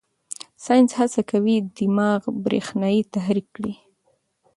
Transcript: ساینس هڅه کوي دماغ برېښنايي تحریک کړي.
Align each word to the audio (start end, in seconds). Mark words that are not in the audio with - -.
ساینس 0.65 0.91
هڅه 0.99 1.21
کوي 1.31 1.55
دماغ 1.79 2.21
برېښنايي 2.43 3.01
تحریک 3.15 3.47
کړي. 3.55 3.73